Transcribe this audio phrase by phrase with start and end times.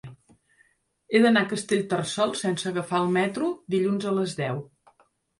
[1.09, 4.63] He d'anar a Castellterçol sense agafar el metro dilluns a les deu.